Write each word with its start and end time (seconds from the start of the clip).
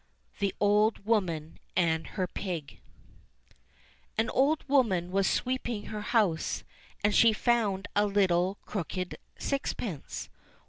THE 0.39 0.51
OLD 0.59 1.05
WOMAN 1.05 1.59
AND 1.75 2.07
HER 2.17 2.25
PIG 2.25 2.79
AN 4.17 4.31
old 4.31 4.67
woman 4.67 5.11
was 5.11 5.29
sweeping 5.29 5.83
her 5.89 6.01
house, 6.01 6.63
and 7.03 7.13
she 7.13 7.33
found 7.33 7.87
a 7.95 8.05
httle 8.05 8.55
crooked 8.65 9.19
sixpence. 9.37 10.27